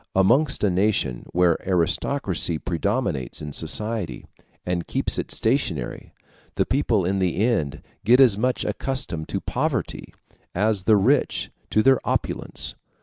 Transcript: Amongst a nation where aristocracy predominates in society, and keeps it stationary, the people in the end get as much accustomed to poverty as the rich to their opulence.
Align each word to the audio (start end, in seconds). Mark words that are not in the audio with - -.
Amongst 0.15 0.63
a 0.63 0.71
nation 0.71 1.27
where 1.31 1.59
aristocracy 1.63 2.57
predominates 2.57 3.39
in 3.39 3.53
society, 3.53 4.25
and 4.65 4.87
keeps 4.87 5.19
it 5.19 5.29
stationary, 5.29 6.11
the 6.55 6.65
people 6.65 7.05
in 7.05 7.19
the 7.19 7.35
end 7.35 7.83
get 8.03 8.19
as 8.19 8.35
much 8.35 8.65
accustomed 8.65 9.29
to 9.29 9.39
poverty 9.39 10.11
as 10.55 10.85
the 10.85 10.97
rich 10.97 11.51
to 11.69 11.83
their 11.83 11.99
opulence. 12.03 12.73